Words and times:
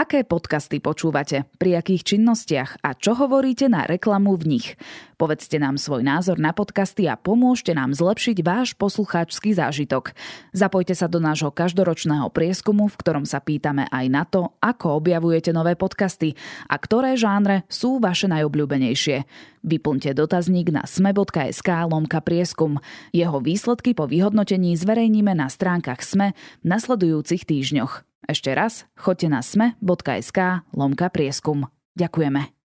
Aké 0.00 0.24
podcasty 0.24 0.80
počúvate, 0.80 1.44
pri 1.60 1.76
akých 1.76 2.16
činnostiach 2.16 2.80
a 2.80 2.96
čo 2.96 3.12
hovoríte 3.20 3.68
na 3.68 3.84
reklamu 3.84 4.32
v 4.32 4.56
nich? 4.56 4.80
Povedzte 5.20 5.60
nám 5.60 5.76
svoj 5.76 6.00
názor 6.00 6.40
na 6.40 6.56
podcasty 6.56 7.04
a 7.04 7.20
pomôžte 7.20 7.76
nám 7.76 7.92
zlepšiť 7.92 8.40
váš 8.40 8.72
poslucháčsky 8.80 9.52
zážitok. 9.52 10.16
Zapojte 10.56 10.96
sa 10.96 11.04
do 11.04 11.20
nášho 11.20 11.52
každoročného 11.52 12.32
prieskumu, 12.32 12.88
v 12.88 12.96
ktorom 12.96 13.28
sa 13.28 13.44
pýtame 13.44 13.92
aj 13.92 14.06
na 14.08 14.24
to, 14.24 14.56
ako 14.64 15.04
objavujete 15.04 15.52
nové 15.52 15.76
podcasty 15.76 16.32
a 16.64 16.80
ktoré 16.80 17.20
žánre 17.20 17.68
sú 17.68 18.00
vaše 18.00 18.24
najobľúbenejšie. 18.24 19.28
Vyplňte 19.68 20.16
dotazník 20.16 20.72
na 20.72 20.88
sme.sk 20.88 21.68
lomka 21.92 22.24
prieskum. 22.24 22.80
Jeho 23.12 23.36
výsledky 23.44 23.92
po 23.92 24.08
vyhodnotení 24.08 24.72
zverejníme 24.80 25.36
na 25.36 25.52
stránkach 25.52 26.00
SME 26.00 26.32
v 26.32 26.72
nasledujúcich 26.72 27.44
týždňoch. 27.44 28.09
Ešte 28.28 28.52
raz, 28.52 28.84
choďte 28.98 29.28
na 29.32 29.40
sme.sk 29.40 30.38
lomka 30.76 31.08
prieskum. 31.08 31.70
Ďakujeme. 31.96 32.59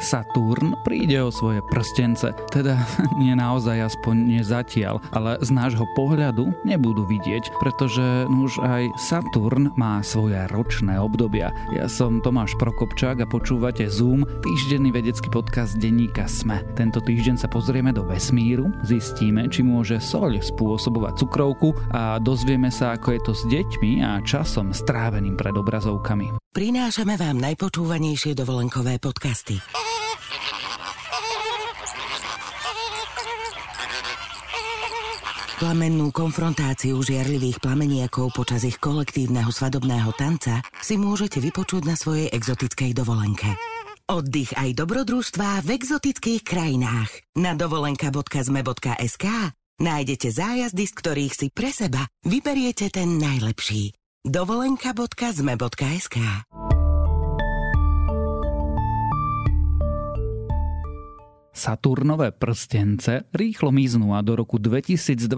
Saturn 0.00 0.74
príde 0.80 1.20
o 1.20 1.28
svoje 1.28 1.60
prstence, 1.68 2.32
teda 2.48 2.80
nie 3.22 3.36
naozaj 3.36 3.92
aspoň 3.92 4.14
nie 4.16 4.42
zatiaľ, 4.42 5.04
ale 5.12 5.36
z 5.44 5.52
nášho 5.52 5.84
pohľadu 5.92 6.56
nebudú 6.64 7.04
vidieť, 7.04 7.60
pretože 7.60 8.24
už 8.26 8.64
aj 8.64 8.88
Saturn 8.96 9.70
má 9.76 10.00
svoje 10.00 10.40
ročné 10.48 10.96
obdobia. 10.96 11.52
Ja 11.76 11.86
som 11.86 12.24
Tomáš 12.24 12.56
Prokopčák 12.56 13.22
a 13.22 13.30
počúvate 13.30 13.86
Zoom, 13.92 14.24
týždenný 14.40 14.88
vedecký 14.90 15.28
podcast 15.28 15.76
denníka 15.76 16.24
SME. 16.24 16.64
Tento 16.74 17.04
týždeň 17.04 17.36
sa 17.36 17.48
pozrieme 17.52 17.92
do 17.92 18.08
vesmíru, 18.08 18.72
zistíme, 18.88 19.52
či 19.52 19.60
môže 19.60 20.00
soľ 20.00 20.40
spôsobovať 20.40 21.20
cukrovku 21.20 21.74
a 21.92 22.22
dozvieme 22.22 22.72
sa, 22.72 22.96
ako 22.96 23.08
je 23.12 23.20
to 23.20 23.32
s 23.34 23.42
deťmi 23.50 23.92
a 24.00 24.22
časom 24.22 24.70
stráveným 24.70 25.34
pred 25.34 25.52
obrazovkami. 25.52 26.40
Prinášame 26.50 27.14
vám 27.18 27.38
najpočúvanejšie 27.42 28.34
dovolenkové 28.38 29.02
podcasty. 29.02 29.58
Plamennú 35.60 36.08
konfrontáciu 36.08 36.96
žiarlivých 37.04 37.60
plameniakov 37.60 38.32
počas 38.32 38.64
ich 38.64 38.80
kolektívneho 38.80 39.52
svadobného 39.52 40.08
tanca 40.16 40.64
si 40.80 40.96
môžete 40.96 41.36
vypočuť 41.36 41.84
na 41.84 42.00
svojej 42.00 42.32
exotickej 42.32 42.96
dovolenke. 42.96 43.52
Oddych 44.08 44.56
aj 44.56 44.72
dobrodružstvá 44.72 45.60
v 45.60 45.76
exotických 45.76 46.48
krajinách. 46.48 47.12
Na 47.36 47.52
dovolenka.zme.sk 47.52 49.26
nájdete 49.84 50.28
zájazdy, 50.32 50.84
z 50.88 50.94
ktorých 50.96 51.34
si 51.36 51.46
pre 51.52 51.68
seba 51.76 52.08
vyberiete 52.24 52.88
ten 52.88 53.20
najlepší. 53.20 53.92
dovolenka.zme.sk 54.24 56.16
Saturnové 61.50 62.30
prstence 62.30 63.26
rýchlo 63.34 63.74
miznú 63.74 64.14
a 64.14 64.22
do 64.22 64.38
roku 64.38 64.62
2025 64.62 65.34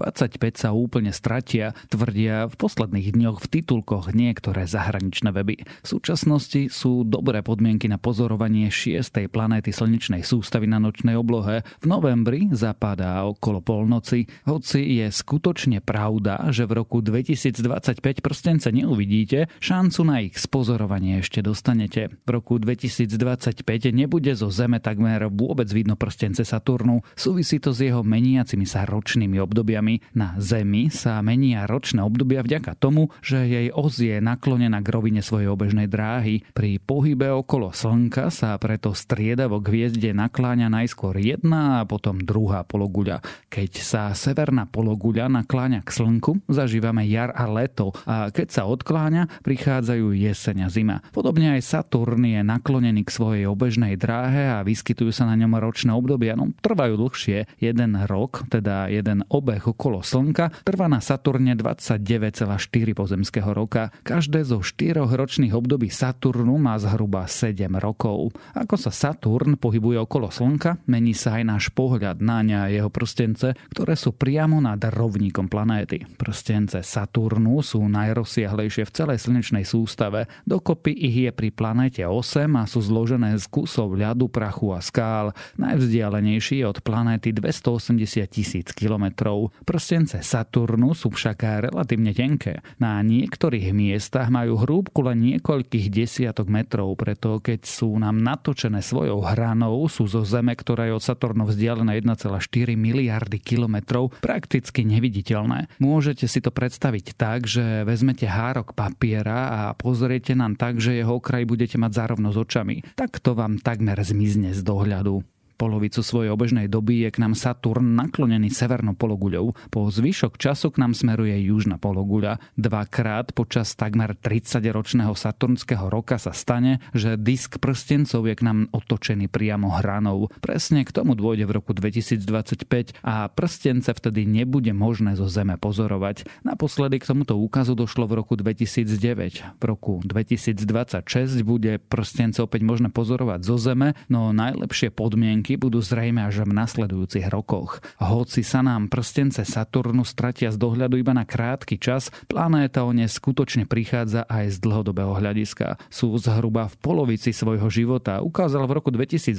sa 0.53 0.69
úplne 0.69 1.09
stratia, 1.09 1.73
tvrdia 1.89 2.45
v 2.45 2.53
posledných 2.53 3.17
dňoch 3.17 3.41
v 3.41 3.47
titulkoch 3.49 4.13
niektoré 4.13 4.69
zahraničné 4.69 5.33
weby. 5.33 5.65
V 5.65 5.87
súčasnosti 5.87 6.69
sú 6.69 7.01
dobré 7.01 7.41
podmienky 7.41 7.89
na 7.89 7.97
pozorovanie 7.97 8.69
šiestej 8.69 9.25
planéty 9.33 9.73
slnečnej 9.73 10.21
sústavy 10.21 10.69
na 10.69 10.77
nočnej 10.77 11.17
oblohe. 11.17 11.65
V 11.81 11.85
novembri 11.89 12.45
zapadá 12.53 13.25
okolo 13.25 13.65
polnoci, 13.65 14.29
hoci 14.45 15.01
je 15.01 15.09
skutočne 15.09 15.81
pravda, 15.81 16.53
že 16.53 16.69
v 16.69 16.77
roku 16.77 17.01
2025 17.01 18.21
prstence 18.21 18.69
neuvidíte, 18.69 19.49
šancu 19.57 20.01
na 20.05 20.21
ich 20.21 20.37
spozorovanie 20.37 21.25
ešte 21.25 21.41
dostanete. 21.41 22.13
V 22.21 22.29
roku 22.29 22.61
2025 22.61 23.65
nebude 23.89 24.37
zo 24.37 24.53
Zeme 24.53 24.77
takmer 24.77 25.25
vôbec 25.33 25.65
vidno 25.73 25.97
prstence 26.03 26.43
Saturnu. 26.43 26.99
Súvisí 27.15 27.63
to 27.63 27.71
s 27.71 27.79
jeho 27.79 28.03
meniacimi 28.03 28.67
sa 28.67 28.83
ročnými 28.83 29.39
obdobiami. 29.39 30.19
Na 30.19 30.35
Zemi 30.35 30.91
sa 30.91 31.23
menia 31.23 31.63
ročné 31.63 32.03
obdobia 32.03 32.43
vďaka 32.43 32.75
tomu, 32.75 33.07
že 33.23 33.47
jej 33.47 33.71
os 33.71 33.95
je 33.95 34.19
naklonená 34.19 34.83
k 34.83 34.91
rovine 34.91 35.23
svojej 35.23 35.47
obežnej 35.47 35.87
dráhy. 35.87 36.43
Pri 36.51 36.83
pohybe 36.83 37.31
okolo 37.31 37.71
Slnka 37.71 38.27
sa 38.27 38.59
preto 38.59 38.91
striedavo 38.91 39.63
hviezde 39.63 40.11
nakláňa 40.11 40.67
najskôr 40.67 41.15
jedna 41.23 41.79
a 41.79 41.87
potom 41.87 42.19
druhá 42.19 42.67
pologuľa. 42.67 43.23
Keď 43.47 43.71
sa 43.79 44.11
severná 44.11 44.67
pologuľa 44.67 45.31
nakláňa 45.31 45.87
k 45.87 45.89
Slnku, 45.95 46.43
zažívame 46.51 47.07
jar 47.07 47.31
a 47.31 47.47
leto 47.47 47.95
a 48.03 48.27
keď 48.33 48.47
sa 48.51 48.67
odkláňa, 48.67 49.39
prichádzajú 49.45 50.11
jeseň 50.11 50.67
a 50.67 50.69
zima. 50.73 50.97
Podobne 51.13 51.55
aj 51.55 51.63
Saturn 51.63 52.25
je 52.27 52.41
naklonený 52.43 53.07
k 53.07 53.13
svojej 53.13 53.45
obežnej 53.47 53.95
dráhe 53.95 54.49
a 54.49 54.65
vyskytujú 54.65 55.13
sa 55.13 55.29
na 55.29 55.37
ňom 55.37 55.53
ročné 55.61 55.92
obdobia 55.93 56.33
no, 56.33 56.51
trvajú 56.59 56.97
dlhšie. 56.97 57.45
Jeden 57.61 57.95
rok, 58.09 58.45
teda 58.49 58.89
jeden 58.89 59.23
obeh 59.29 59.63
okolo 59.63 60.01
Slnka, 60.01 60.51
trvá 60.65 60.89
na 60.89 60.99
Saturne 60.99 61.53
29,4 61.55 62.97
pozemského 62.97 63.51
roka. 63.53 63.93
Každé 64.03 64.43
zo 64.43 64.59
štyroch 64.59 65.13
ročných 65.13 65.53
období 65.53 65.87
Saturnu 65.93 66.57
má 66.57 66.75
zhruba 66.81 67.29
7 67.29 67.69
rokov. 67.79 68.33
Ako 68.57 68.75
sa 68.75 68.91
Saturn 68.91 69.55
pohybuje 69.55 70.01
okolo 70.03 70.33
Slnka, 70.33 70.81
mení 70.89 71.13
sa 71.13 71.37
aj 71.39 71.43
náš 71.45 71.65
pohľad 71.71 72.19
na 72.19 72.41
ňa 72.41 72.59
a 72.67 72.71
jeho 72.71 72.89
prstence, 72.89 73.55
ktoré 73.71 73.93
sú 73.93 74.13
priamo 74.15 74.59
nad 74.59 74.79
rovníkom 74.81 75.47
planéty. 75.47 76.05
Prstence 76.17 76.81
Saturnu 76.81 77.61
sú 77.61 77.85
najrozsiahlejšie 77.87 78.83
v 78.87 78.95
celej 78.95 79.17
slnečnej 79.23 79.65
sústave. 79.67 80.27
Dokopy 80.43 80.91
ich 80.91 81.27
je 81.27 81.31
pri 81.31 81.49
planéte 81.53 82.01
8 82.03 82.47
a 82.57 82.63
sú 82.67 82.79
zložené 82.81 83.35
z 83.37 83.45
kusov 83.47 83.95
ľadu, 83.95 84.27
prachu 84.27 84.73
a 84.73 84.81
skál. 84.81 85.35
Najvzdialenejšie 85.59 85.82
najvzdialenejší 85.83 86.63
od 86.63 86.79
planéty 86.79 87.35
280 87.35 88.23
tisíc 88.31 88.71
kilometrov. 88.71 89.51
Prstence 89.67 90.23
Saturnu 90.23 90.95
sú 90.95 91.11
však 91.11 91.67
relatívne 91.67 92.15
tenké. 92.15 92.63
Na 92.79 93.03
niektorých 93.03 93.75
miestach 93.75 94.31
majú 94.31 94.63
hrúbku 94.63 95.03
len 95.03 95.19
niekoľkých 95.19 95.91
desiatok 95.91 96.47
metrov, 96.47 96.95
preto 96.95 97.43
keď 97.43 97.67
sú 97.67 97.99
nám 97.99 98.23
natočené 98.23 98.79
svojou 98.79 99.19
hranou, 99.27 99.83
sú 99.91 100.07
zo 100.07 100.23
Zeme, 100.23 100.55
ktorá 100.55 100.87
je 100.87 100.95
od 100.95 101.03
Saturnu 101.03 101.43
vzdialená 101.51 101.99
1,4 101.99 102.39
miliardy 102.79 103.43
kilometrov, 103.43 104.15
prakticky 104.23 104.87
neviditeľné. 104.87 105.67
Môžete 105.83 106.31
si 106.31 106.39
to 106.39 106.55
predstaviť 106.55 107.19
tak, 107.19 107.43
že 107.43 107.83
vezmete 107.83 108.23
hárok 108.23 108.71
papiera 108.71 109.67
a 109.67 109.75
pozriete 109.75 110.31
nám 110.31 110.55
tak, 110.55 110.79
že 110.79 110.95
jeho 110.95 111.19
okraj 111.19 111.43
budete 111.43 111.75
mať 111.75 111.91
zárovno 111.91 112.31
s 112.31 112.39
očami. 112.39 112.87
Tak 112.95 113.19
to 113.19 113.35
vám 113.35 113.59
takmer 113.59 113.99
zmizne 113.99 114.55
z 114.55 114.63
dohľadu. 114.63 115.32
Polovicu 115.53 116.01
svojej 116.01 116.33
obežnej 116.33 116.65
doby 116.65 117.05
je 117.05 117.09
k 117.13 117.21
nám 117.21 117.37
Saturn 117.37 117.93
naklonený 117.93 118.49
severnou 118.49 118.97
pologuľou. 118.97 119.53
Po 119.69 119.85
zvyšok 119.87 120.41
času 120.41 120.73
k 120.73 120.81
nám 120.81 120.97
smeruje 120.97 121.37
južná 121.45 121.77
pologuľa. 121.77 122.41
Dvakrát 122.57 123.37
počas 123.37 123.77
takmer 123.77 124.17
30-ročného 124.17 125.13
saturnského 125.13 125.93
roka 125.93 126.17
sa 126.17 126.33
stane, 126.33 126.81
že 126.97 127.15
disk 127.21 127.61
prstencov 127.61 128.25
je 128.25 128.33
k 128.33 128.41
nám 128.41 128.65
otočený 128.73 129.29
priamo 129.29 129.69
hranou. 129.77 130.33
Presne 130.41 130.81
k 130.81 130.91
tomu 130.91 131.13
dôjde 131.13 131.45
v 131.45 131.53
roku 131.53 131.71
2025 131.77 132.97
a 133.05 133.29
prstence 133.29 133.89
vtedy 133.93 134.25
nebude 134.25 134.73
možné 134.73 135.13
zo 135.13 135.29
Zeme 135.29 135.61
pozorovať. 135.61 136.25
Naposledy 136.41 136.97
k 136.97 137.13
tomuto 137.13 137.37
úkazu 137.37 137.77
došlo 137.77 138.09
v 138.09 138.25
roku 138.25 138.33
2009. 138.33 139.61
V 139.61 139.63
roku 139.63 140.01
2026 140.01 141.45
bude 141.45 141.77
prstence 141.77 142.41
opäť 142.41 142.65
možné 142.65 142.89
pozorovať 142.89 143.39
zo 143.45 143.61
Zeme, 143.61 143.93
no 144.09 144.33
najlepšie 144.33 144.89
podmienky 144.89 145.42
podmienky 145.43 145.59
budú 145.59 145.83
zrejme 145.83 146.23
až 146.23 146.47
v 146.47 146.55
nasledujúcich 146.55 147.27
rokoch. 147.27 147.83
Hoci 147.99 148.47
sa 148.47 148.63
nám 148.63 148.87
prstence 148.87 149.43
Saturnu 149.43 150.07
stratia 150.07 150.47
z 150.47 150.55
dohľadu 150.55 150.95
iba 150.95 151.11
na 151.11 151.27
krátky 151.27 151.75
čas, 151.75 152.07
planéta 152.31 152.87
o 152.87 152.95
ne 152.95 153.03
skutočne 153.03 153.67
prichádza 153.67 154.23
aj 154.31 154.55
z 154.55 154.57
dlhodobého 154.63 155.11
hľadiska. 155.11 155.75
Sú 155.91 156.15
zhruba 156.15 156.71
v 156.71 156.75
polovici 156.79 157.35
svojho 157.35 157.67
života. 157.67 158.23
Ukázal 158.23 158.63
v 158.71 158.75
roku 158.79 158.87
2018 158.95 159.35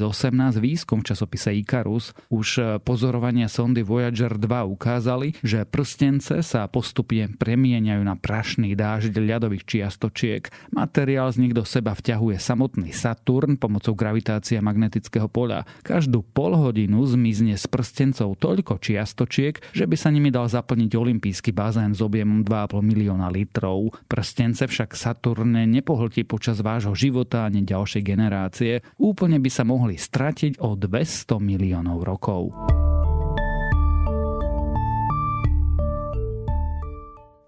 výskum 0.60 1.00
v 1.00 1.08
časopise 1.08 1.56
Icarus. 1.56 2.12
Už 2.28 2.60
pozorovania 2.84 3.48
sondy 3.48 3.80
Voyager 3.80 4.36
2 4.36 4.44
ukázali, 4.76 5.32
že 5.40 5.64
prstence 5.64 6.36
sa 6.44 6.68
postupne 6.68 7.32
premieňajú 7.32 8.02
na 8.04 8.20
prašný 8.20 8.76
dážď 8.76 9.24
ľadových 9.24 9.64
čiastočiek. 9.64 10.52
Materiál 10.68 11.32
z 11.32 11.48
nich 11.48 11.56
do 11.56 11.64
seba 11.64 11.96
vťahuje 11.96 12.36
samotný 12.36 12.92
Saturn 12.92 13.56
pomocou 13.56 13.96
gravitácie 13.96 14.60
magnetického 14.60 15.32
poľa. 15.32 15.64
Každú 15.94 16.26
pol 16.26 16.58
hodinu 16.58 17.06
zmizne 17.06 17.54
s 17.54 17.70
prstencov 17.70 18.34
toľko 18.42 18.82
čiastočiek, 18.82 19.62
že 19.70 19.86
by 19.86 19.94
sa 19.94 20.10
nimi 20.10 20.34
dal 20.34 20.50
zaplniť 20.50 20.90
olimpijský 20.90 21.54
bazén 21.54 21.94
s 21.94 22.02
objemom 22.02 22.42
2,5 22.42 22.82
milióna 22.82 23.30
litrov. 23.30 23.94
Prstence 24.10 24.66
však 24.66 24.90
Saturne 24.98 25.62
nepohltí 25.70 26.26
počas 26.26 26.58
vášho 26.66 26.98
života 26.98 27.46
ani 27.46 27.62
ďalšej 27.62 28.02
generácie. 28.02 28.82
Úplne 28.98 29.38
by 29.38 29.50
sa 29.54 29.62
mohli 29.62 29.94
stratiť 29.94 30.58
o 30.66 30.74
200 30.74 31.38
miliónov 31.38 32.02
rokov. 32.02 32.50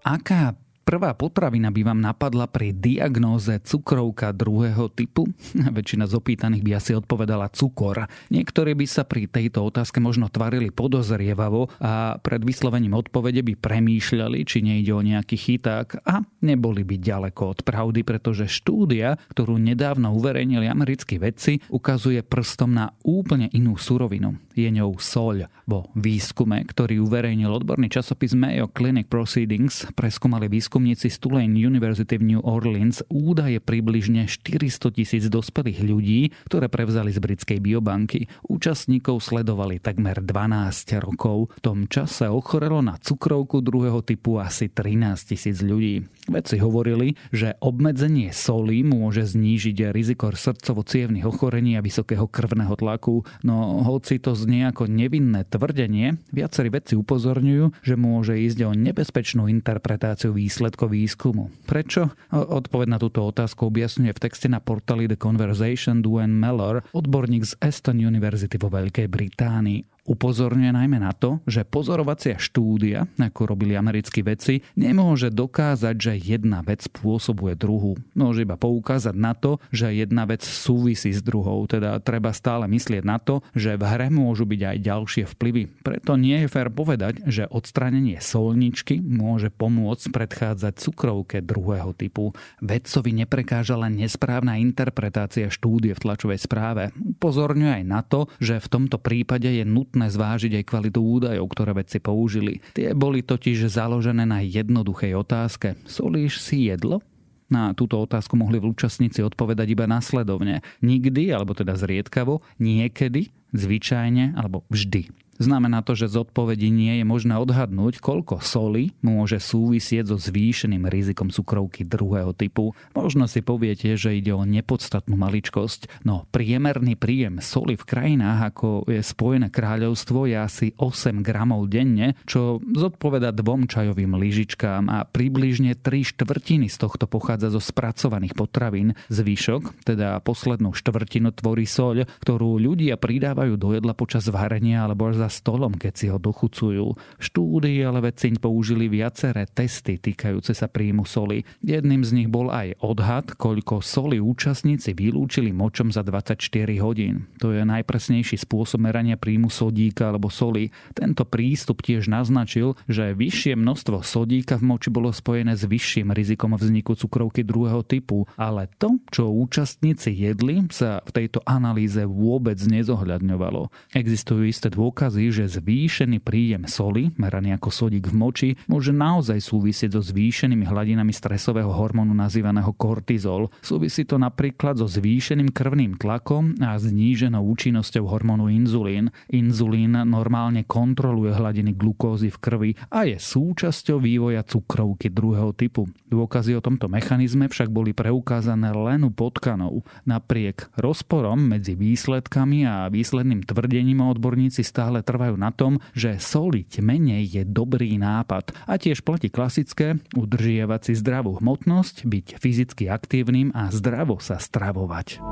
Aká 0.07 0.55
Prvá 0.87 1.11
potravina 1.11 1.67
by 1.67 1.83
vám 1.83 1.99
napadla 1.99 2.47
pri 2.47 2.71
diagnóze 2.71 3.59
cukrovka 3.59 4.31
druhého 4.31 4.87
typu? 4.87 5.27
Väčšina 5.75 6.07
z 6.07 6.15
opýtaných 6.15 6.63
by 6.63 6.71
asi 6.79 6.95
odpovedala 6.95 7.51
cukor. 7.51 8.07
Niektorí 8.31 8.71
by 8.71 8.87
sa 8.87 9.03
pri 9.03 9.27
tejto 9.27 9.67
otázke 9.67 9.99
možno 9.99 10.31
tvarili 10.31 10.71
podozrievavo 10.71 11.67
a 11.83 12.15
pred 12.23 12.39
vyslovením 12.39 12.95
odpovede 12.95 13.43
by 13.43 13.59
premýšľali, 13.59 14.47
či 14.47 14.63
nejde 14.63 14.95
o 14.95 15.03
nejaký 15.03 15.35
chyták 15.35 16.07
a 16.07 16.23
neboli 16.39 16.87
by 16.87 16.95
ďaleko 17.03 17.51
od 17.51 17.59
pravdy, 17.67 18.07
pretože 18.07 18.47
štúdia, 18.47 19.19
ktorú 19.35 19.59
nedávno 19.59 20.15
uverejnili 20.15 20.71
americkí 20.71 21.19
vedci, 21.19 21.59
ukazuje 21.67 22.23
prstom 22.23 22.71
na 22.71 22.95
úplne 23.03 23.51
inú 23.51 23.75
surovinu. 23.75 24.39
Je 24.55 24.71
ňou 24.71 24.95
soľ. 25.03 25.51
Vo 25.67 25.91
výskume, 25.99 26.63
ktorý 26.63 27.03
uverejnil 27.03 27.51
odborný 27.51 27.91
časopis 27.91 28.31
Mayo 28.31 28.71
Clinic 28.71 29.11
Proceedings, 29.11 29.83
preskúmali 29.91 30.47
výskum 30.47 30.76
výskumníci 30.77 31.09
z 31.09 31.17
Tulane 31.17 31.57
University 31.57 32.21
v 32.21 32.37
New 32.37 32.43
Orleans 32.45 33.01
údaje 33.09 33.57
približne 33.57 34.29
400 34.29 34.93
tisíc 34.93 35.25
dospelých 35.25 35.81
ľudí, 35.81 36.29
ktoré 36.45 36.69
prevzali 36.69 37.09
z 37.09 37.17
britskej 37.17 37.57
biobanky. 37.57 38.29
Účastníkov 38.45 39.25
sledovali 39.25 39.81
takmer 39.81 40.21
12 40.21 41.01
rokov. 41.01 41.49
V 41.57 41.61
tom 41.65 41.89
čase 41.89 42.29
ochorelo 42.29 42.85
na 42.85 43.01
cukrovku 43.01 43.65
druhého 43.65 44.05
typu 44.05 44.37
asi 44.37 44.69
13 44.69 45.33
tisíc 45.33 45.65
ľudí. 45.65 46.05
Vedci 46.29 46.61
hovorili, 46.61 47.17
že 47.33 47.57
obmedzenie 47.57 48.29
soli 48.29 48.85
môže 48.85 49.25
znížiť 49.25 49.89
riziko 49.89 50.29
srdcovo 50.29 50.85
ochorení 51.25 51.73
a 51.73 51.81
vysokého 51.81 52.29
krvného 52.29 52.77
tlaku, 52.77 53.25
no 53.41 53.81
hoci 53.81 54.21
to 54.21 54.37
znie 54.37 54.69
ako 54.69 54.85
nevinné 54.85 55.41
tvrdenie, 55.49 56.21
viacerí 56.29 56.69
vedci 56.69 56.93
upozorňujú, 56.93 57.81
že 57.81 57.95
môže 57.97 58.37
ísť 58.37 58.59
o 58.67 58.77
nebezpečnú 58.77 59.49
interpretáciu 59.49 60.37
výsledkov 60.37 60.66
výsledkov 60.67 60.91
výskumu. 60.91 61.47
Prečo? 61.63 62.11
Odpoved 62.35 62.91
na 62.91 62.99
túto 62.99 63.23
otázku 63.23 63.71
objasňuje 63.71 64.11
v 64.11 64.19
texte 64.19 64.51
na 64.51 64.59
portáli 64.59 65.07
The 65.07 65.15
Conversation 65.15 66.03
Duane 66.03 66.35
Mellor, 66.35 66.83
odborník 66.91 67.47
z 67.47 67.55
Aston 67.63 68.03
University 68.03 68.59
vo 68.59 68.67
Veľkej 68.67 69.07
Británii. 69.07 69.96
Upozorňuje 70.07 70.71
najmä 70.71 71.03
na 71.03 71.11
to, 71.11 71.43
že 71.43 71.67
pozorovacia 71.67 72.39
štúdia, 72.39 73.11
ako 73.19 73.43
robili 73.43 73.75
americkí 73.75 74.23
vedci, 74.23 74.63
nemôže 74.79 75.27
dokázať, 75.27 75.95
že 75.99 76.13
jedna 76.15 76.63
vec 76.63 76.87
spôsobuje 76.87 77.59
druhú. 77.59 77.99
Môže 78.15 78.47
iba 78.47 78.55
poukázať 78.55 79.11
na 79.19 79.35
to, 79.35 79.59
že 79.67 79.91
jedna 79.91 80.23
vec 80.23 80.47
súvisí 80.47 81.11
s 81.11 81.19
druhou, 81.19 81.67
teda 81.67 81.99
treba 81.99 82.31
stále 82.31 82.71
myslieť 82.71 83.03
na 83.03 83.19
to, 83.19 83.43
že 83.51 83.75
v 83.75 83.83
hre 83.83 84.07
môžu 84.07 84.47
byť 84.47 84.61
aj 84.63 84.77
ďalšie 84.79 85.23
vplyvy. 85.35 85.83
Preto 85.83 86.15
nie 86.15 86.47
je 86.47 86.47
fér 86.47 86.71
povedať, 86.71 87.27
že 87.27 87.43
odstránenie 87.51 88.23
solničky 88.23 89.03
môže 89.03 89.51
pomôcť 89.51 90.07
predchádzať 90.15 90.73
cukrovke 90.87 91.43
druhého 91.43 91.91
typu. 91.91 92.31
Vedcovi 92.63 93.11
neprekáža 93.11 93.75
len 93.75 93.99
nesprávna 93.99 94.55
interpretácia 94.55 95.51
štúdie 95.51 95.91
v 95.91 95.99
tlačovej 95.99 96.39
správe. 96.39 96.95
Upozorňuje 96.95 97.83
aj 97.83 97.85
na 97.85 97.99
to, 98.07 98.31
že 98.39 98.63
v 98.63 98.71
tomto 98.71 99.03
prípade 99.03 99.51
je 99.51 99.67
nutné 99.67 99.96
nutné 99.97 100.13
zvážiť 100.13 100.61
aj 100.61 100.69
kvalitu 100.69 101.01
údajov, 101.01 101.49
ktoré 101.49 101.73
vedci 101.73 101.97
použili. 101.97 102.61
Tie 102.77 102.93
boli 102.93 103.25
totiž 103.25 103.65
založené 103.65 104.29
na 104.29 104.45
jednoduchej 104.45 105.17
otázke. 105.17 105.73
Solíš 105.89 106.37
si 106.37 106.69
jedlo? 106.69 107.01
Na 107.49 107.73
túto 107.73 107.97
otázku 107.97 108.37
mohli 108.37 108.61
účastníci 108.61 109.25
odpovedať 109.25 109.73
iba 109.73 109.89
následovne. 109.89 110.61
Nikdy, 110.85 111.33
alebo 111.33 111.57
teda 111.57 111.73
zriedkavo, 111.73 112.45
niekedy, 112.61 113.33
zvyčajne 113.57 114.37
alebo 114.37 114.61
vždy. 114.69 115.09
Znamená 115.37 115.85
to, 115.85 115.93
že 115.93 116.09
z 116.09 116.25
odpovedí 116.25 116.73
nie 116.73 117.01
je 117.01 117.05
možné 117.05 117.37
odhadnúť, 117.37 118.01
koľko 118.01 118.41
soli 118.41 118.97
môže 119.05 119.37
súvisieť 119.37 120.09
so 120.09 120.17
zvýšeným 120.17 120.89
rizikom 120.89 121.29
cukrovky 121.29 121.85
druhého 121.85 122.33
typu. 122.33 122.73
Možno 122.97 123.29
si 123.29 123.45
poviete, 123.45 123.93
že 123.93 124.17
ide 124.17 124.33
o 124.33 124.41
nepodstatnú 124.41 125.13
maličkosť, 125.13 126.01
no 126.01 126.25
priemerný 126.33 126.97
príjem 126.97 127.37
soli 127.39 127.77
v 127.77 127.85
krajinách 127.85 128.39
ako 128.53 128.89
je 128.89 129.01
Spojené 129.05 129.53
kráľovstvo 129.53 130.25
je 130.25 130.37
asi 130.37 130.67
8 130.75 131.21
gramov 131.21 131.69
denne, 131.69 132.17
čo 132.25 132.57
zodpoveda 132.61 133.29
dvom 133.31 133.69
čajovým 133.69 134.17
lyžičkám 134.17 134.89
a 134.89 135.05
približne 135.05 135.77
3 135.77 136.17
štvrtiny 136.17 136.67
z 136.67 136.77
tohto 136.81 137.05
pochádza 137.05 137.53
zo 137.53 137.61
spracovaných 137.61 138.33
potravín. 138.33 138.97
Zvyšok, 139.13 139.85
teda 139.85 140.17
poslednú 140.25 140.73
štvrtinu 140.73 141.31
tvorí 141.35 141.69
soľ, 141.69 142.09
ktorú 142.25 142.57
ľudia 142.57 142.97
pridávajú 142.97 143.55
do 143.55 143.77
jedla 143.77 143.93
počas 143.93 144.27
varenia 144.27 144.83
alebo 144.83 145.13
za 145.13 145.26
stolom, 145.31 145.75
keď 145.75 145.93
si 145.95 146.05
ho 146.11 146.19
dochucujú. 146.19 146.95
Štúdii 147.19 147.83
ale 147.83 148.03
vedci 148.03 148.27
použili 148.35 148.91
viaceré 148.91 149.47
testy 149.47 149.95
týkajúce 149.95 150.51
sa 150.51 150.67
príjmu 150.67 151.07
soli. 151.07 151.47
Jedným 151.63 152.03
z 152.03 152.11
nich 152.11 152.29
bol 152.29 152.51
aj 152.51 152.75
odhad, 152.83 153.25
koľko 153.39 153.79
soli 153.79 154.19
účastníci 154.19 154.91
vylúčili 154.91 155.55
močom 155.55 155.89
za 155.89 156.03
24 156.03 156.37
hodín. 156.83 157.31
To 157.39 157.55
je 157.55 157.63
najpresnejší 157.63 158.35
spôsob 158.35 158.83
merania 158.83 159.15
príjmu 159.15 159.47
sodíka 159.47 160.11
alebo 160.11 160.27
soli. 160.27 160.75
Tento 160.91 161.23
prístup 161.23 161.81
tiež 161.81 162.11
naznačil, 162.11 162.75
že 162.91 163.15
vyššie 163.15 163.55
množstvo 163.55 164.03
sodíka 164.03 164.59
v 164.59 164.67
moči 164.75 164.89
bolo 164.91 165.15
spojené 165.15 165.55
s 165.55 165.63
vyšším 165.63 166.11
rizikom 166.11 166.53
vzniku 166.53 166.93
cukrovky 166.93 167.41
druhého 167.47 167.81
typu, 167.87 168.27
ale 168.35 168.67
to, 168.77 168.99
čo 169.09 169.31
účastníci 169.31 170.13
jedli, 170.13 170.67
sa 170.69 171.01
v 171.07 171.11
tejto 171.23 171.41
analýze 171.47 172.01
vôbec 172.05 172.59
nezohľadňovalo. 172.59 173.69
Existujú 173.97 174.45
isté 174.45 174.69
dôkazy, 174.69 175.16
dôkazy, 175.17 175.33
že 175.33 175.57
zvýšený 175.57 176.21
príjem 176.21 176.69
soli, 176.69 177.09
meraný 177.17 177.57
ako 177.57 177.73
sodík 177.73 178.05
v 178.05 178.15
moči, 178.15 178.49
môže 178.69 178.93
naozaj 178.93 179.41
súvisieť 179.41 179.97
so 179.97 180.01
zvýšenými 180.05 180.61
hladinami 180.69 181.09
stresového 181.09 181.73
hormónu 181.73 182.13
nazývaného 182.13 182.69
kortizol. 182.77 183.49
Súvisí 183.65 184.05
to 184.05 184.21
napríklad 184.21 184.77
so 184.77 184.85
zvýšeným 184.85 185.49
krvným 185.49 185.97
tlakom 185.97 186.53
a 186.61 186.77
zníženou 186.77 187.41
účinnosťou 187.41 188.05
hormónu 188.05 188.53
inzulín. 188.53 189.09
Inzulín 189.33 189.97
normálne 190.05 190.61
kontroluje 190.69 191.33
hladiny 191.33 191.73
glukózy 191.73 192.29
v 192.29 192.37
krvi 192.37 192.71
a 192.93 193.09
je 193.09 193.17
súčasťou 193.17 193.97
vývoja 193.97 194.45
cukrovky 194.45 195.09
druhého 195.09 195.49
typu. 195.57 195.89
Dôkazy 196.13 196.53
o 196.53 196.61
tomto 196.61 196.85
mechanizme 196.93 197.49
však 197.49 197.73
boli 197.73 197.97
preukázané 197.97 198.69
len 198.69 199.01
u 199.01 199.09
potkanov. 199.09 199.81
Napriek 200.05 200.69
rozporom 200.77 201.41
medzi 201.41 201.73
výsledkami 201.73 202.69
a 202.69 202.85
výsledným 202.93 203.41
tvrdením 203.41 204.05
odborníci 204.05 204.61
stále 204.61 205.06
trvajú 205.07 205.39
na 205.39 205.55
tom, 205.55 205.79
že 205.95 206.19
soliť 206.19 206.83
menej 206.83 207.23
je 207.39 207.43
dobrý 207.47 207.95
nápad. 207.95 208.51
A 208.67 208.75
tiež 208.75 209.07
platí 209.07 209.31
klasické 209.31 210.03
udržiavať 210.11 210.91
si 210.91 210.93
zdravú 210.99 211.39
hmotnosť, 211.39 212.03
byť 212.03 212.27
fyzicky 212.35 212.91
aktívnym 212.91 213.55
a 213.55 213.71
zdravo 213.71 214.19
sa 214.19 214.35
stravovať. 214.35 215.23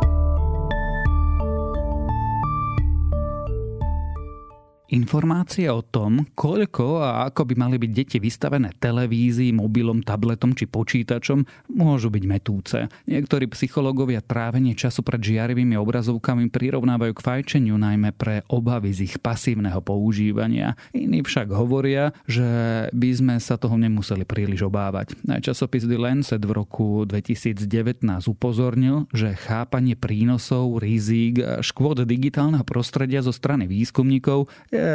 Informácie 4.93 5.65
o 5.65 5.81
tom, 5.81 6.29
koľko 6.37 7.01
a 7.01 7.25
ako 7.25 7.49
by 7.49 7.53
mali 7.57 7.81
byť 7.81 7.91
deti 7.91 8.17
vystavené 8.21 8.69
televízii, 8.77 9.49
mobilom, 9.49 10.05
tabletom 10.05 10.53
či 10.53 10.69
počítačom, 10.69 11.41
môžu 11.73 12.13
byť 12.13 12.23
metúce. 12.29 12.77
Niektorí 13.09 13.49
psychológovia 13.49 14.21
trávenie 14.21 14.77
času 14.77 15.01
pred 15.01 15.17
žiarivými 15.25 15.73
obrazovkami 15.73 16.53
prirovnávajú 16.53 17.17
k 17.17 17.25
fajčeniu 17.25 17.81
najmä 17.81 18.13
pre 18.13 18.45
obavy 18.45 18.93
z 18.93 19.09
ich 19.09 19.17
pasívneho 19.17 19.81
používania. 19.81 20.77
Iní 20.93 21.25
však 21.25 21.49
hovoria, 21.49 22.13
že 22.29 22.45
by 22.93 23.09
sme 23.09 23.35
sa 23.41 23.57
toho 23.57 23.81
nemuseli 23.81 24.21
príliš 24.21 24.69
obávať. 24.69 25.17
Časopis 25.41 25.89
The 25.89 25.97
Lancet 25.97 26.45
v 26.45 26.61
roku 26.61 27.09
2019 27.09 28.05
upozornil, 28.29 29.09
že 29.09 29.33
chápanie 29.33 29.97
prínosov, 29.97 30.77
rizík 30.77 31.41
škôd 31.65 32.05
digitálneho 32.05 32.61
prostredia 32.61 33.25
zo 33.25 33.33
strany 33.33 33.65
výskumníkov 33.65 34.45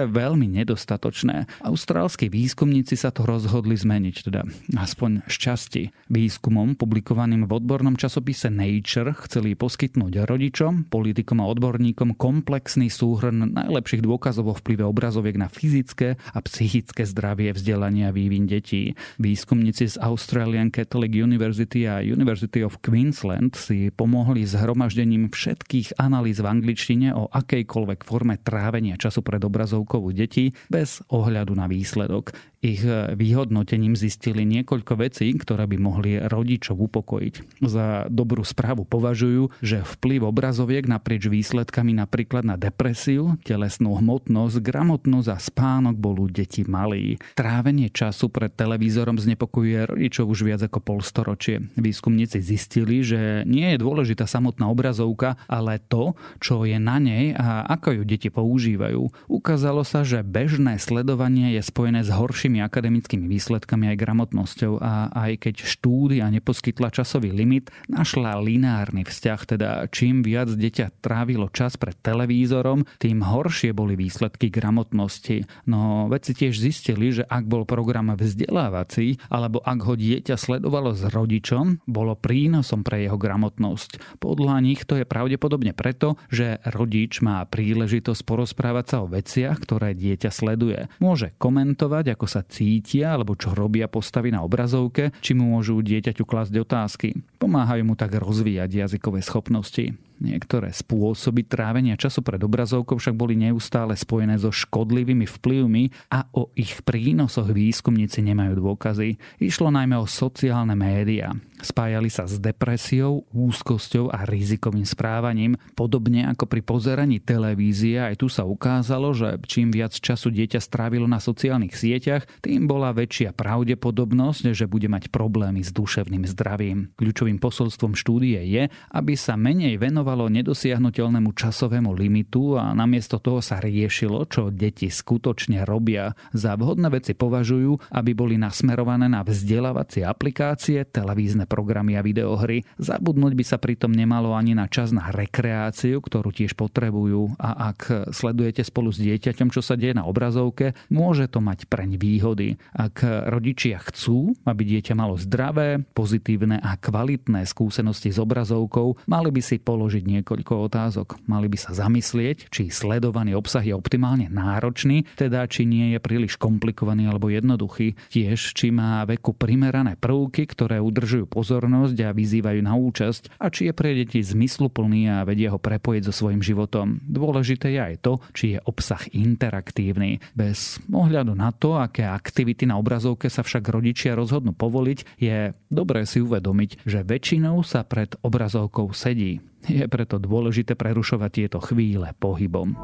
veľmi 0.06 0.46
nedostatočné. 0.60 1.64
Austrálski 1.64 2.28
výskumníci 2.28 2.94
sa 2.94 3.08
to 3.08 3.24
rozhodli 3.24 3.74
zmeniť, 3.74 4.16
teda 4.28 4.44
aspoň 4.76 5.24
šťastí. 5.24 6.12
Výskumom 6.12 6.76
publikovaným 6.76 7.48
v 7.48 7.52
odbornom 7.56 7.96
časopise 7.96 8.52
Nature 8.52 9.16
chceli 9.26 9.56
poskytnúť 9.56 10.28
rodičom, 10.28 10.92
politikom 10.92 11.40
a 11.40 11.48
odborníkom 11.48 12.14
komplexný 12.20 12.92
súhrn 12.92 13.56
najlepších 13.56 14.04
dôkazov 14.04 14.52
o 14.52 14.54
vplyve 14.54 14.84
obrazoviek 14.84 15.40
na 15.40 15.48
fyzické 15.48 16.20
a 16.20 16.38
psychické 16.44 17.08
zdravie, 17.08 17.56
vzdelanie 17.56 18.10
a 18.10 18.14
vývin 18.14 18.44
detí. 18.44 18.98
Výskumníci 19.16 19.94
z 19.94 19.96
Australian 20.02 20.74
Catholic 20.74 21.14
University 21.14 21.88
a 21.88 22.04
University 22.04 22.60
of 22.66 22.82
Queensland 22.84 23.56
si 23.56 23.88
pomohli 23.94 24.44
zhromaždením 24.44 25.30
všetkých 25.30 25.96
analýz 26.02 26.42
v 26.42 26.50
angličtine 26.50 27.14
o 27.14 27.30
akejkoľvek 27.30 28.00
forme 28.02 28.34
trávenia 28.42 28.98
času 28.98 29.22
pred 29.22 29.38
obrazom 29.46 29.69
obrazovkou 29.70 30.10
detí 30.10 30.50
bez 30.66 30.98
ohľadu 31.14 31.54
na 31.54 31.70
výsledok. 31.70 32.34
Ich 32.60 32.84
vyhodnotením 33.16 33.96
zistili 33.96 34.44
niekoľko 34.44 35.00
vecí, 35.00 35.32
ktoré 35.32 35.64
by 35.64 35.80
mohli 35.80 36.20
rodičov 36.20 36.76
upokojiť. 36.92 37.64
Za 37.64 38.04
dobrú 38.12 38.44
správu 38.44 38.84
považujú, 38.84 39.48
že 39.64 39.80
vplyv 39.80 40.28
obrazoviek 40.28 40.84
naprieč 40.84 41.24
výsledkami 41.24 41.96
napríklad 41.96 42.44
na 42.44 42.60
depresiu, 42.60 43.40
telesnú 43.48 43.96
hmotnosť, 43.96 44.60
gramotnosť 44.60 45.28
a 45.32 45.40
spánok 45.40 45.96
bol 45.96 46.20
u 46.20 46.28
detí 46.28 46.68
malý. 46.68 47.16
Trávenie 47.32 47.88
času 47.88 48.28
pred 48.28 48.52
televízorom 48.52 49.16
znepokojuje 49.16 49.96
rodičov 49.96 50.28
už 50.28 50.44
viac 50.44 50.60
ako 50.60 50.84
polstoročie. 50.84 51.64
Výskumníci 51.80 52.44
zistili, 52.44 53.00
že 53.00 53.40
nie 53.48 53.72
je 53.72 53.80
dôležitá 53.80 54.28
samotná 54.28 54.68
obrazovka, 54.68 55.40
ale 55.48 55.80
to, 55.80 56.12
čo 56.44 56.68
je 56.68 56.76
na 56.76 57.00
nej 57.00 57.32
a 57.32 57.64
ako 57.72 57.96
ju 57.96 58.02
deti 58.04 58.28
používajú. 58.28 59.32
Ukázalo 59.32 59.80
sa, 59.80 60.04
že 60.04 60.20
bežné 60.20 60.76
sledovanie 60.76 61.56
je 61.56 61.64
spojené 61.64 62.04
s 62.04 62.12
horšími 62.50 62.66
akademickými 62.66 63.30
výsledkami 63.30 63.94
aj 63.94 63.96
gramotnosťou 64.02 64.82
a 64.82 65.06
aj 65.14 65.46
keď 65.46 65.54
štúdia 65.62 66.26
neposkytla 66.34 66.90
časový 66.90 67.30
limit, 67.30 67.70
našla 67.86 68.42
lineárny 68.42 69.06
vzťah, 69.06 69.40
teda 69.54 69.86
čím 69.94 70.26
viac 70.26 70.50
dieťa 70.50 70.98
trávilo 70.98 71.46
čas 71.54 71.78
pred 71.78 71.94
televízorom, 72.02 72.82
tým 72.98 73.22
horšie 73.22 73.70
boli 73.70 73.94
výsledky 73.94 74.50
gramotnosti. 74.50 75.46
No 75.70 76.10
vedci 76.10 76.34
tiež 76.34 76.58
zistili, 76.58 77.14
že 77.14 77.22
ak 77.22 77.46
bol 77.46 77.62
program 77.62 78.10
vzdelávací, 78.18 79.22
alebo 79.30 79.62
ak 79.62 79.78
ho 79.86 79.94
dieťa 79.94 80.34
sledovalo 80.34 80.90
s 80.90 81.06
rodičom, 81.06 81.86
bolo 81.86 82.18
prínosom 82.18 82.82
pre 82.82 83.06
jeho 83.06 83.14
gramotnosť. 83.14 84.18
Podľa 84.18 84.58
nich 84.58 84.82
to 84.90 84.98
je 84.98 85.06
pravdepodobne 85.06 85.70
preto, 85.70 86.18
že 86.26 86.58
rodič 86.66 87.22
má 87.22 87.46
príležitosť 87.46 88.26
porozprávať 88.26 88.84
sa 88.90 88.96
o 89.04 89.06
veciach, 89.06 89.62
ktoré 89.62 89.94
dieťa 89.94 90.34
sleduje. 90.34 90.90
Môže 90.98 91.30
komentovať, 91.38 92.18
ako 92.18 92.26
sa 92.26 92.39
cítia 92.46 93.16
alebo 93.16 93.36
čo 93.36 93.52
robia 93.52 93.90
postavy 93.90 94.32
na 94.32 94.44
obrazovke, 94.44 95.12
či 95.20 95.32
mu 95.36 95.56
môžu 95.58 95.80
dieťaťu 95.80 96.24
klásť 96.24 96.54
otázky. 96.60 97.08
Pomáhajú 97.40 97.82
mu 97.84 97.94
tak 97.96 98.16
rozvíjať 98.16 98.86
jazykové 98.86 99.20
schopnosti. 99.24 99.96
Niektoré 100.20 100.68
spôsoby 100.68 101.48
trávenia 101.48 101.96
času 101.96 102.20
pred 102.20 102.44
obrazovkou 102.44 103.00
však 103.00 103.16
boli 103.16 103.40
neustále 103.40 103.96
spojené 103.96 104.36
so 104.36 104.52
škodlivými 104.52 105.24
vplyvmi 105.24 106.12
a 106.12 106.28
o 106.36 106.52
ich 106.52 106.84
prínosoch 106.84 107.48
výskumníci 107.48 108.20
nemajú 108.20 108.60
dôkazy. 108.60 109.16
Išlo 109.40 109.72
najmä 109.72 109.96
o 109.96 110.04
sociálne 110.04 110.76
médiá. 110.76 111.32
Spájali 111.60 112.08
sa 112.08 112.24
s 112.24 112.40
depresiou, 112.40 113.28
úzkosťou 113.36 114.08
a 114.08 114.24
rizikovým 114.24 114.88
správaním. 114.88 115.60
Podobne 115.76 116.24
ako 116.32 116.48
pri 116.48 116.64
pozeraní 116.64 117.20
televízie, 117.20 118.00
aj 118.00 118.24
tu 118.24 118.32
sa 118.32 118.48
ukázalo, 118.48 119.12
že 119.12 119.36
čím 119.44 119.68
viac 119.68 119.92
času 119.92 120.32
dieťa 120.32 120.60
strávilo 120.62 121.04
na 121.04 121.20
sociálnych 121.20 121.76
sieťach, 121.76 122.24
tým 122.40 122.64
bola 122.64 122.96
väčšia 122.96 123.36
pravdepodobnosť, 123.36 124.56
že 124.56 124.64
bude 124.64 124.88
mať 124.88 125.12
problémy 125.12 125.60
s 125.60 125.74
duševným 125.74 126.24
zdravím. 126.24 126.96
Kľúčovým 126.96 127.36
posolstvom 127.36 127.92
štúdie 127.92 128.40
je, 128.48 128.72
aby 128.94 129.12
sa 129.18 129.36
menej 129.36 129.76
venovalo 129.76 130.32
nedosiahnutelnému 130.32 131.36
časovému 131.36 131.92
limitu 131.92 132.56
a 132.56 132.72
namiesto 132.72 133.20
toho 133.20 133.44
sa 133.44 133.60
riešilo, 133.60 134.24
čo 134.30 134.48
deti 134.48 134.88
skutočne 134.88 135.66
robia. 135.68 136.16
Za 136.32 136.56
vhodné 136.56 136.88
veci 136.88 137.12
považujú, 137.12 137.92
aby 137.92 138.16
boli 138.16 138.40
nasmerované 138.40 139.10
na 139.10 139.26
vzdelávacie 139.26 140.06
aplikácie, 140.06 140.86
televízne 140.86 141.49
programy 141.50 141.98
a 141.98 142.06
videohry. 142.06 142.62
Zabudnúť 142.78 143.34
by 143.34 143.44
sa 143.44 143.58
pritom 143.58 143.90
nemalo 143.90 144.38
ani 144.38 144.54
na 144.54 144.70
čas 144.70 144.94
na 144.94 145.10
rekreáciu, 145.10 145.98
ktorú 145.98 146.30
tiež 146.30 146.54
potrebujú 146.54 147.34
a 147.42 147.74
ak 147.74 148.14
sledujete 148.14 148.62
spolu 148.62 148.94
s 148.94 149.02
dieťaťom, 149.02 149.50
čo 149.50 149.58
sa 149.58 149.74
deje 149.74 149.98
na 149.98 150.06
obrazovke, 150.06 150.78
môže 150.86 151.26
to 151.26 151.42
mať 151.42 151.66
preň 151.66 151.98
výhody. 151.98 152.54
Ak 152.70 153.02
rodičia 153.02 153.82
chcú, 153.82 154.38
aby 154.46 154.62
dieťa 154.62 154.94
malo 154.94 155.18
zdravé, 155.18 155.82
pozitívne 155.90 156.62
a 156.62 156.78
kvalitné 156.78 157.42
skúsenosti 157.48 158.14
s 158.14 158.22
obrazovkou, 158.22 159.02
mali 159.10 159.34
by 159.34 159.42
si 159.42 159.58
položiť 159.58 160.06
niekoľko 160.06 160.70
otázok. 160.70 161.18
Mali 161.26 161.50
by 161.50 161.58
sa 161.58 161.74
zamyslieť, 161.74 162.52
či 162.52 162.68
sledovaný 162.70 163.34
obsah 163.34 163.64
je 163.64 163.74
optimálne 163.74 164.28
náročný, 164.28 165.08
teda 165.16 165.48
či 165.48 165.64
nie 165.64 165.96
je 165.96 165.98
príliš 165.98 166.36
komplikovaný 166.36 167.08
alebo 167.08 167.32
jednoduchý. 167.32 167.96
Tiež, 168.12 168.52
či 168.52 168.68
má 168.68 169.02
veku 169.08 169.32
primerané 169.32 169.96
prvky, 169.96 170.44
ktoré 170.44 170.78
udržujú 170.78 171.24
pozornosť 171.40 171.96
a 172.04 172.12
vyzývajú 172.12 172.60
na 172.60 172.76
účasť 172.76 173.40
a 173.40 173.48
či 173.48 173.72
je 173.72 173.72
pre 173.72 173.96
deti 173.96 174.20
zmysluplný 174.20 175.08
a 175.08 175.24
vedia 175.24 175.48
ho 175.48 175.56
prepojiť 175.56 176.02
so 176.04 176.12
svojím 176.12 176.44
životom. 176.44 177.00
Dôležité 177.00 177.72
je 177.72 177.80
aj 177.80 177.96
to, 178.04 178.12
či 178.36 178.44
je 178.54 178.58
obsah 178.68 179.00
interaktívny. 179.16 180.20
Bez 180.36 180.76
ohľadu 180.92 181.32
na 181.32 181.48
to, 181.56 181.80
aké 181.80 182.04
aktivity 182.04 182.68
na 182.68 182.76
obrazovke 182.76 183.32
sa 183.32 183.40
však 183.40 183.64
rodičia 183.72 184.12
rozhodnú 184.12 184.52
povoliť, 184.52 185.16
je 185.16 185.56
dobré 185.72 186.04
si 186.04 186.20
uvedomiť, 186.20 186.84
že 186.84 187.00
väčšinou 187.00 187.64
sa 187.64 187.88
pred 187.88 188.12
obrazovkou 188.20 188.92
sedí. 188.92 189.40
Je 189.64 189.88
preto 189.88 190.20
dôležité 190.20 190.76
prerušovať 190.76 191.30
tieto 191.32 191.58
chvíle 191.64 192.12
pohybom. 192.20 192.76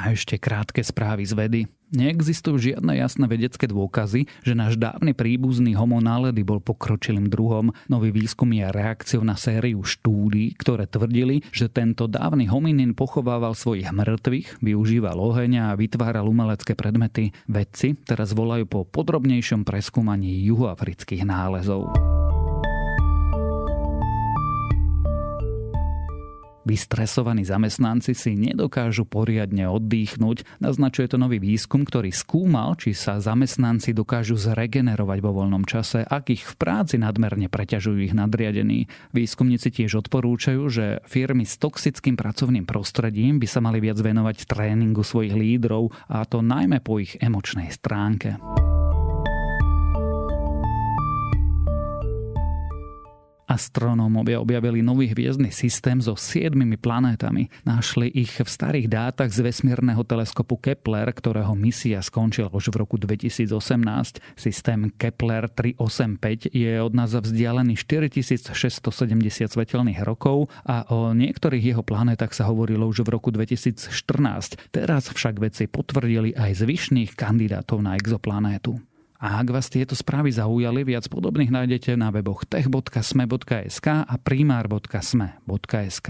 A 0.00 0.16
ešte 0.16 0.40
krátke 0.40 0.80
správy 0.80 1.28
z 1.28 1.36
vedy. 1.36 1.62
Neexistujú 1.90 2.70
žiadne 2.70 2.94
jasné 3.02 3.26
vedecké 3.26 3.66
dôkazy, 3.66 4.30
že 4.46 4.54
náš 4.54 4.78
dávny 4.78 5.10
príbuzný 5.10 5.74
homo 5.74 5.98
náledy 5.98 6.46
bol 6.46 6.62
pokročilým 6.62 7.26
druhom. 7.26 7.74
Nový 7.90 8.14
výskum 8.14 8.46
je 8.54 8.62
reakciou 8.70 9.26
na 9.26 9.34
sériu 9.34 9.82
štúdí, 9.82 10.54
ktoré 10.54 10.86
tvrdili, 10.86 11.42
že 11.50 11.66
tento 11.66 12.06
dávny 12.06 12.46
hominin 12.46 12.94
pochovával 12.94 13.58
svojich 13.58 13.90
mŕtvych, 13.90 14.62
využíval 14.62 15.18
oheň 15.18 15.52
a 15.66 15.74
vytváral 15.74 16.30
umelecké 16.30 16.78
predmety. 16.78 17.34
Vedci 17.50 17.98
teraz 18.06 18.38
volajú 18.38 18.70
po 18.70 18.86
podrobnejšom 18.86 19.66
preskúmaní 19.66 20.46
juhoafrických 20.46 21.26
nálezov. 21.26 22.19
Vystresovaní 26.68 27.48
zamestnanci 27.48 28.12
si 28.12 28.36
nedokážu 28.36 29.08
poriadne 29.08 29.64
oddychnúť. 29.72 30.44
Naznačuje 30.60 31.08
to 31.08 31.16
nový 31.16 31.40
výskum, 31.40 31.88
ktorý 31.88 32.12
skúmal, 32.12 32.76
či 32.76 32.92
sa 32.92 33.16
zamestnanci 33.16 33.96
dokážu 33.96 34.36
zregenerovať 34.36 35.18
vo 35.24 35.32
voľnom 35.40 35.64
čase, 35.64 36.04
ak 36.04 36.36
ich 36.36 36.44
v 36.44 36.54
práci 36.60 37.00
nadmerne 37.00 37.48
preťažujú 37.48 37.98
ich 38.04 38.14
nadriadení. 38.14 38.92
Výskumníci 39.16 39.72
tiež 39.72 40.04
odporúčajú, 40.04 40.62
že 40.68 41.00
firmy 41.08 41.48
s 41.48 41.56
toxickým 41.56 42.20
pracovným 42.20 42.68
prostredím 42.68 43.40
by 43.40 43.48
sa 43.48 43.64
mali 43.64 43.80
viac 43.80 43.96
venovať 43.96 44.44
tréningu 44.44 45.00
svojich 45.00 45.32
lídrov, 45.32 45.90
a 46.12 46.28
to 46.28 46.44
najmä 46.44 46.84
po 46.84 47.00
ich 47.00 47.16
emočnej 47.18 47.72
stránke. 47.72 48.36
Astronómovia 53.50 54.38
objavili 54.38 54.78
nový 54.78 55.10
hviezdny 55.10 55.50
systém 55.50 55.98
so 55.98 56.14
siedmimi 56.14 56.78
planétami. 56.78 57.50
Našli 57.66 58.06
ich 58.06 58.38
v 58.38 58.46
starých 58.46 58.86
dátach 58.86 59.34
z 59.34 59.42
vesmírneho 59.42 60.06
teleskopu 60.06 60.54
Kepler, 60.62 61.10
ktorého 61.10 61.58
misia 61.58 61.98
skončila 61.98 62.46
už 62.54 62.70
v 62.70 62.86
roku 62.86 62.94
2018. 62.94 64.22
Systém 64.38 64.94
Kepler 64.94 65.50
385 65.50 66.54
je 66.54 66.78
od 66.78 66.94
nás 66.94 67.10
vzdialený 67.10 67.74
4670 67.74 68.54
svetelných 69.50 70.06
rokov 70.06 70.46
a 70.62 70.86
o 70.94 71.10
niektorých 71.10 71.74
jeho 71.74 71.82
planétach 71.82 72.30
sa 72.30 72.46
hovorilo 72.46 72.86
už 72.86 73.02
v 73.02 73.18
roku 73.18 73.34
2014. 73.34 73.90
Teraz 74.70 75.10
však 75.10 75.42
vedci 75.42 75.66
potvrdili 75.66 76.38
aj 76.38 76.62
zvyšných 76.62 77.18
kandidátov 77.18 77.82
na 77.82 77.98
exoplanétu. 77.98 78.78
A 79.20 79.44
ak 79.44 79.52
vás 79.52 79.68
tieto 79.68 79.92
správy 79.92 80.32
zaujali, 80.32 80.80
viac 80.80 81.04
podobných 81.12 81.52
nájdete 81.52 81.92
na 81.92 82.08
weboch 82.08 82.48
tech.sme.sk 82.48 83.86
a 83.86 84.14
primár.sme.sk. 84.16 86.08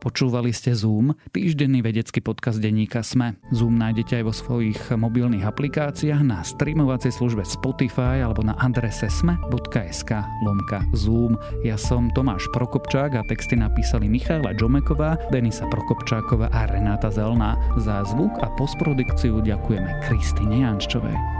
Počúvali 0.00 0.48
ste 0.56 0.72
Zoom, 0.72 1.12
týždenný 1.28 1.84
vedecký 1.84 2.24
podcast 2.24 2.56
denníka 2.56 3.04
Sme. 3.04 3.36
Zoom 3.52 3.76
nájdete 3.76 4.16
aj 4.16 4.24
vo 4.24 4.32
svojich 4.32 4.80
mobilných 4.96 5.44
aplikáciách 5.44 6.24
na 6.24 6.40
streamovacej 6.40 7.12
službe 7.12 7.44
Spotify 7.44 8.24
alebo 8.24 8.40
na 8.40 8.56
adrese 8.56 9.12
sme.sk 9.12 10.10
lomka 10.40 10.80
Zoom. 10.96 11.36
Ja 11.68 11.76
som 11.76 12.08
Tomáš 12.16 12.48
Prokopčák 12.56 13.12
a 13.12 13.22
texty 13.28 13.60
napísali 13.60 14.08
Michaela 14.08 14.56
Džomeková, 14.56 15.20
Denisa 15.28 15.68
Prokopčáková 15.68 16.48
a 16.48 16.64
Renáta 16.64 17.12
Zelná. 17.12 17.60
Za 17.76 18.00
zvuk 18.08 18.40
a 18.40 18.48
postprodukciu 18.56 19.44
ďakujeme 19.44 20.00
Kristine 20.08 20.64
Jančovej. 20.64 21.39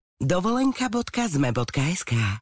dovolenka.zme.sk 0.21 2.41